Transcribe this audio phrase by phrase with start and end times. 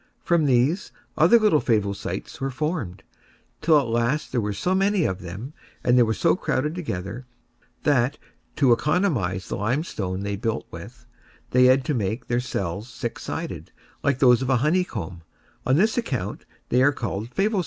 [0.23, 3.03] From these, other little Favosites were formed,
[3.61, 7.27] till at last there were so many of them, and they were so crowded together,
[7.83, 8.17] that,
[8.55, 11.05] to economize the limestone they built with,
[11.51, 15.21] they had to make their cells six sided, like those of a honey comb:
[15.67, 17.59] on this account they are called Favosites.